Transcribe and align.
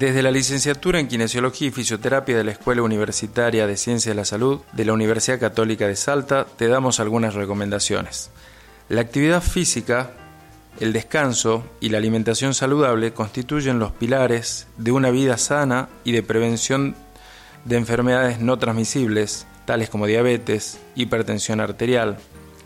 Desde 0.00 0.22
la 0.22 0.30
licenciatura 0.30 0.98
en 0.98 1.08
Kinesiología 1.08 1.68
y 1.68 1.72
Fisioterapia 1.72 2.34
de 2.34 2.42
la 2.42 2.52
Escuela 2.52 2.80
Universitaria 2.80 3.66
de 3.66 3.76
Ciencias 3.76 4.14
de 4.14 4.18
la 4.18 4.24
Salud 4.24 4.62
de 4.72 4.86
la 4.86 4.94
Universidad 4.94 5.38
Católica 5.38 5.86
de 5.86 5.94
Salta, 5.94 6.46
te 6.56 6.68
damos 6.68 7.00
algunas 7.00 7.34
recomendaciones. 7.34 8.30
La 8.88 9.02
actividad 9.02 9.42
física, 9.42 10.12
el 10.80 10.94
descanso 10.94 11.64
y 11.80 11.90
la 11.90 11.98
alimentación 11.98 12.54
saludable 12.54 13.12
constituyen 13.12 13.78
los 13.78 13.92
pilares 13.92 14.68
de 14.78 14.90
una 14.90 15.10
vida 15.10 15.36
sana 15.36 15.90
y 16.02 16.12
de 16.12 16.22
prevención 16.22 16.96
de 17.66 17.76
enfermedades 17.76 18.40
no 18.40 18.58
transmisibles, 18.58 19.46
tales 19.66 19.90
como 19.90 20.06
diabetes, 20.06 20.80
hipertensión 20.94 21.60
arterial, 21.60 22.16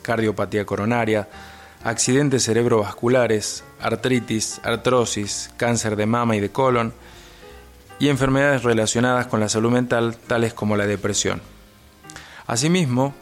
cardiopatía 0.02 0.64
coronaria, 0.64 1.28
accidentes 1.82 2.44
cerebrovasculares, 2.44 3.64
artritis, 3.80 4.60
artrosis, 4.62 5.50
cáncer 5.56 5.96
de 5.96 6.06
mama 6.06 6.36
y 6.36 6.40
de 6.40 6.50
colon, 6.50 6.94
y 7.98 8.08
enfermedades 8.08 8.62
relacionadas 8.62 9.26
con 9.26 9.40
la 9.40 9.48
salud 9.48 9.70
mental, 9.70 10.16
tales 10.16 10.54
como 10.54 10.76
la 10.76 10.86
depresión. 10.86 11.40
Asimismo, 12.46 13.14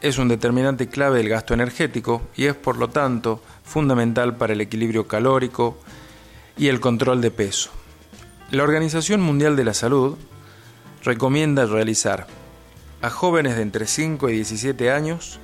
es 0.00 0.18
un 0.18 0.28
determinante 0.28 0.88
clave 0.88 1.18
del 1.18 1.28
gasto 1.28 1.54
energético 1.54 2.22
y 2.36 2.46
es 2.46 2.54
por 2.54 2.76
lo 2.76 2.88
tanto 2.88 3.42
fundamental 3.64 4.36
para 4.36 4.52
el 4.52 4.60
equilibrio 4.60 5.08
calórico 5.08 5.78
y 6.56 6.68
el 6.68 6.80
control 6.80 7.20
de 7.20 7.30
peso. 7.30 7.70
La 8.50 8.62
Organización 8.62 9.20
Mundial 9.20 9.56
de 9.56 9.64
la 9.64 9.74
Salud 9.74 10.16
recomienda 11.02 11.66
realizar 11.66 12.26
a 13.02 13.10
jóvenes 13.10 13.56
de 13.56 13.62
entre 13.62 13.86
5 13.86 14.30
y 14.30 14.34
17 14.34 14.90
años 14.90 15.38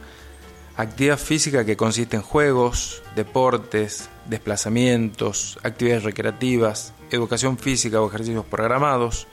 actividad 0.77 1.19
física 1.19 1.65
que 1.65 1.77
consiste 1.77 2.17
en 2.17 2.23
juegos, 2.23 3.03
deportes, 3.15 4.09
desplazamientos, 4.27 5.59
actividades 5.63 6.05
recreativas, 6.05 6.93
educación 7.11 7.59
física 7.59 8.01
o 8.01 8.09
ejercicios 8.09 8.45
programados, 8.45 9.27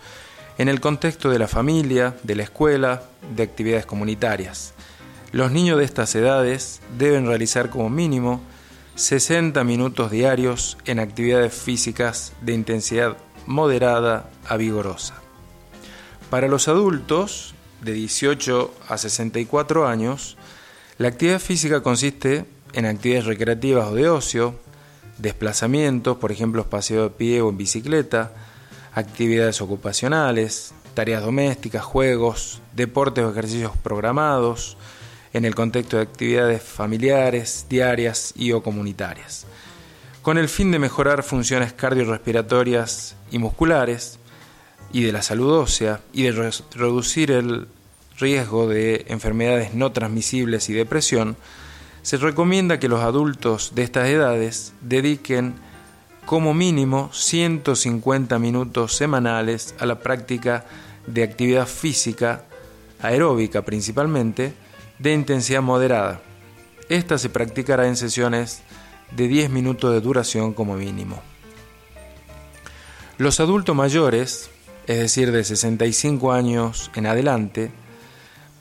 en 0.58 0.70
el 0.70 0.80
contexto 0.80 1.30
de 1.30 1.40
la 1.40 1.48
familia, 1.48 2.16
de 2.24 2.36
la 2.36 2.44
escuela, 2.44 3.04
de 3.36 3.44
actividades 3.44 3.86
comunitarias. 3.86 4.74
Los 5.32 5.52
niños 5.52 5.80
de 5.80 5.86
estas 5.86 6.14
edades 6.14 6.82
deben 6.98 7.26
realizar 7.26 7.70
como 7.70 7.90
mínimo 7.90 8.42
60 8.96 9.64
minutos 9.64 10.12
diarios 10.12 10.78
en 10.86 11.00
actividades 11.00 11.54
físicas 11.54 12.34
de 12.42 12.54
intensidad 12.54 13.18
moderada 13.48 14.30
a 14.48 14.58
vigorosa. 14.58 15.16
Para 16.30 16.48
los 16.48 16.68
adultos 16.68 17.56
de 17.82 17.94
18 17.94 18.74
a 18.88 18.98
64 18.98 19.88
años, 19.88 20.38
la 21.02 21.08
actividad 21.08 21.40
física 21.40 21.82
consiste 21.82 22.46
en 22.74 22.86
actividades 22.86 23.26
recreativas 23.26 23.88
o 23.88 23.96
de 23.96 24.08
ocio, 24.08 24.60
desplazamientos, 25.18 26.18
por 26.18 26.32
ejemplo, 26.32 26.70
paseo 26.70 27.06
de 27.06 27.10
pie 27.10 27.42
o 27.42 27.50
en 27.50 27.58
bicicleta, 27.58 28.32
actividades 28.94 29.62
ocupacionales, 29.62 30.76
tareas 30.94 31.24
domésticas, 31.24 31.84
juegos, 31.84 32.62
deportes 32.76 33.26
o 33.26 33.32
ejercicios 33.32 33.72
programados, 33.82 34.78
en 35.34 35.46
el 35.46 35.56
contexto 35.56 35.98
de 35.98 36.04
actividades 36.04 36.62
familiares, 36.62 37.66
diarias 37.68 38.34
y 38.36 38.52
o 38.52 38.62
comunitarias, 38.62 39.48
con 40.22 40.38
el 40.38 40.50
fin 40.50 40.72
de 40.72 40.78
mejorar 40.78 41.24
funciones 41.24 41.74
cardiorrespiratorias 41.74 43.16
y 43.32 43.40
musculares 43.40 44.20
y 44.94 45.02
de 45.02 45.14
la 45.14 45.24
salud 45.24 45.52
ósea 45.52 46.02
y 46.14 46.24
de 46.24 46.52
reducir 46.76 47.32
el 47.32 47.68
riesgo 48.22 48.68
de 48.68 49.06
enfermedades 49.10 49.74
no 49.74 49.92
transmisibles 49.92 50.70
y 50.70 50.74
depresión, 50.74 51.36
se 52.04 52.18
recomienda 52.18 52.80
que 52.80 52.88
los 52.88 53.02
adultos 53.02 53.74
de 53.76 53.84
estas 53.84 54.08
edades 54.08 54.74
dediquen 54.82 55.56
como 56.26 56.54
mínimo 56.54 57.10
150 57.12 58.40
minutos 58.40 58.96
semanales 58.96 59.76
a 59.80 59.86
la 59.86 60.00
práctica 60.00 60.66
de 61.08 61.24
actividad 61.24 61.68
física, 61.68 62.46
aeróbica 63.02 63.64
principalmente, 63.64 64.54
de 65.00 65.14
intensidad 65.14 65.62
moderada. 65.62 66.22
Esta 66.90 67.18
se 67.18 67.30
practicará 67.30 67.88
en 67.88 67.98
sesiones 67.98 68.62
de 69.12 69.28
10 69.28 69.50
minutos 69.50 69.94
de 69.94 70.02
duración 70.02 70.54
como 70.54 70.76
mínimo. 70.76 71.22
Los 73.18 73.40
adultos 73.40 73.76
mayores, 73.76 74.50
es 74.88 74.98
decir, 74.98 75.32
de 75.32 75.44
65 75.44 76.32
años 76.32 76.92
en 76.96 77.06
adelante, 77.06 77.72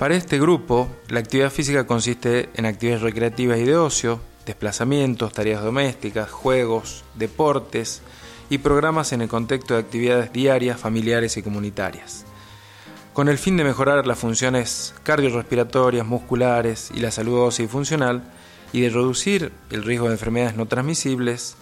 para 0.00 0.14
este 0.14 0.40
grupo, 0.40 0.88
la 1.10 1.20
actividad 1.20 1.50
física 1.50 1.86
consiste 1.86 2.48
en 2.54 2.64
actividades 2.64 3.02
recreativas 3.02 3.58
y 3.58 3.64
de 3.64 3.76
ocio, 3.76 4.18
desplazamientos, 4.46 5.34
tareas 5.34 5.62
domésticas, 5.62 6.30
juegos, 6.30 7.04
deportes 7.16 8.00
y 8.48 8.56
programas 8.56 9.12
en 9.12 9.20
el 9.20 9.28
contexto 9.28 9.74
de 9.74 9.80
actividades 9.80 10.32
diarias, 10.32 10.80
familiares 10.80 11.36
y 11.36 11.42
comunitarias. 11.42 12.24
Con 13.12 13.28
el 13.28 13.36
fin 13.36 13.58
de 13.58 13.64
mejorar 13.64 14.06
las 14.06 14.18
funciones 14.18 14.94
cardiorrespiratorias, 15.02 16.06
musculares 16.06 16.90
y 16.94 17.00
la 17.00 17.10
salud 17.10 17.38
ósea 17.38 17.66
y 17.66 17.68
funcional, 17.68 18.22
y 18.72 18.80
de 18.80 18.88
reducir 18.88 19.52
el 19.68 19.84
riesgo 19.84 20.06
de 20.06 20.14
enfermedades 20.14 20.56
no 20.56 20.64
transmisibles, 20.64 21.56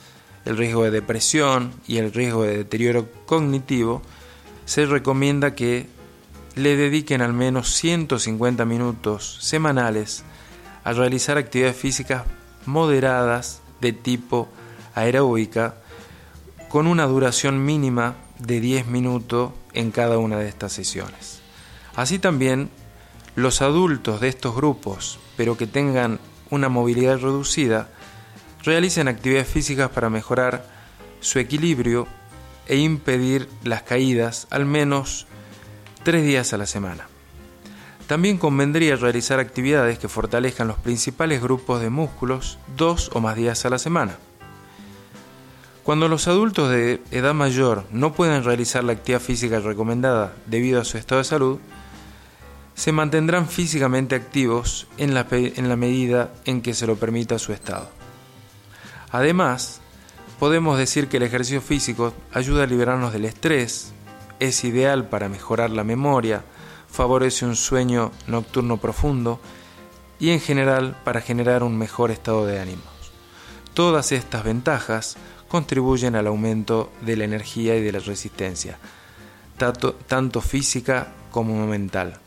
el 0.44 0.56
riesgo 0.56 0.84
de 0.84 0.92
depresión 0.92 1.72
y 1.88 1.96
el 1.96 2.12
riesgo 2.12 2.44
de 2.44 2.58
deterioro 2.58 3.08
cognitivo, 3.26 4.00
se 4.64 4.86
recomienda 4.86 5.56
que 5.56 5.97
le 6.54 6.76
dediquen 6.76 7.22
al 7.22 7.32
menos 7.32 7.72
150 7.74 8.64
minutos 8.64 9.38
semanales 9.40 10.24
a 10.84 10.92
realizar 10.92 11.38
actividades 11.38 11.76
físicas 11.76 12.24
moderadas 12.66 13.60
de 13.80 13.92
tipo 13.92 14.48
aeróbica 14.94 15.76
con 16.68 16.86
una 16.86 17.06
duración 17.06 17.64
mínima 17.64 18.16
de 18.38 18.60
10 18.60 18.86
minutos 18.86 19.52
en 19.72 19.90
cada 19.90 20.18
una 20.18 20.38
de 20.38 20.48
estas 20.48 20.72
sesiones. 20.72 21.40
Así 21.94 22.18
también, 22.18 22.70
los 23.36 23.62
adultos 23.62 24.20
de 24.20 24.28
estos 24.28 24.54
grupos, 24.54 25.18
pero 25.36 25.56
que 25.56 25.66
tengan 25.66 26.18
una 26.50 26.68
movilidad 26.68 27.18
reducida, 27.18 27.88
realicen 28.64 29.08
actividades 29.08 29.48
físicas 29.48 29.90
para 29.90 30.10
mejorar 30.10 30.66
su 31.20 31.38
equilibrio 31.38 32.06
e 32.66 32.76
impedir 32.76 33.48
las 33.62 33.82
caídas 33.82 34.46
al 34.50 34.66
menos 34.66 35.27
tres 36.02 36.24
días 36.24 36.52
a 36.52 36.58
la 36.58 36.66
semana. 36.66 37.08
También 38.06 38.38
convendría 38.38 38.96
realizar 38.96 39.38
actividades 39.38 39.98
que 39.98 40.08
fortalezcan 40.08 40.68
los 40.68 40.78
principales 40.78 41.42
grupos 41.42 41.82
de 41.82 41.90
músculos 41.90 42.58
dos 42.76 43.10
o 43.12 43.20
más 43.20 43.36
días 43.36 43.64
a 43.66 43.70
la 43.70 43.78
semana. 43.78 44.16
Cuando 45.82 46.08
los 46.08 46.28
adultos 46.28 46.70
de 46.70 47.02
edad 47.10 47.34
mayor 47.34 47.84
no 47.90 48.12
pueden 48.12 48.44
realizar 48.44 48.84
la 48.84 48.92
actividad 48.92 49.20
física 49.20 49.60
recomendada 49.60 50.34
debido 50.46 50.80
a 50.80 50.84
su 50.84 50.98
estado 50.98 51.20
de 51.20 51.24
salud, 51.24 51.58
se 52.74 52.92
mantendrán 52.92 53.48
físicamente 53.48 54.14
activos 54.14 54.86
en 54.98 55.12
la, 55.12 55.26
en 55.30 55.68
la 55.68 55.76
medida 55.76 56.32
en 56.44 56.62
que 56.62 56.74
se 56.74 56.86
lo 56.86 56.96
permita 56.96 57.38
su 57.38 57.52
estado. 57.52 57.90
Además, 59.10 59.80
podemos 60.38 60.78
decir 60.78 61.08
que 61.08 61.16
el 61.16 61.24
ejercicio 61.24 61.60
físico 61.60 62.14
ayuda 62.32 62.64
a 62.64 62.66
liberarnos 62.66 63.12
del 63.12 63.24
estrés, 63.24 63.92
es 64.40 64.64
ideal 64.64 65.08
para 65.08 65.28
mejorar 65.28 65.70
la 65.70 65.84
memoria, 65.84 66.44
favorece 66.90 67.44
un 67.44 67.56
sueño 67.56 68.12
nocturno 68.26 68.78
profundo 68.78 69.40
y 70.18 70.30
en 70.30 70.40
general 70.40 70.96
para 71.04 71.20
generar 71.20 71.62
un 71.62 71.76
mejor 71.76 72.10
estado 72.10 72.46
de 72.46 72.60
ánimos. 72.60 72.84
Todas 73.74 74.12
estas 74.12 74.44
ventajas 74.44 75.16
contribuyen 75.48 76.16
al 76.16 76.26
aumento 76.26 76.90
de 77.00 77.16
la 77.16 77.24
energía 77.24 77.76
y 77.76 77.82
de 77.82 77.92
la 77.92 78.00
resistencia, 78.00 78.78
tanto 79.56 80.40
física 80.40 81.08
como 81.30 81.66
mental. 81.66 82.18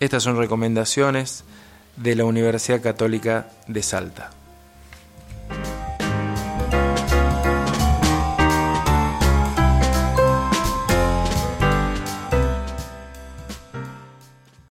Estas 0.00 0.22
son 0.22 0.36
recomendaciones 0.36 1.44
de 1.96 2.16
la 2.16 2.24
Universidad 2.24 2.82
Católica 2.82 3.48
de 3.68 3.82
Salta. 3.82 4.30